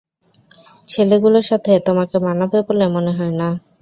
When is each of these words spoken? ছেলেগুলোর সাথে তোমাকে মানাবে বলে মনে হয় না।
ছেলেগুলোর 0.87 1.45
সাথে 1.49 1.71
তোমাকে 1.87 2.15
মানাবে 2.25 2.57
বলে 2.67 2.85
মনে 2.95 3.11
হয় 3.17 3.33
না। 3.33 3.47